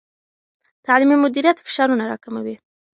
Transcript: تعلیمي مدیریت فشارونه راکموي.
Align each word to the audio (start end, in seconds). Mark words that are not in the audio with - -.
تعلیمي 0.85 1.17
مدیریت 1.23 1.57
فشارونه 1.65 2.03
راکموي. 2.11 2.55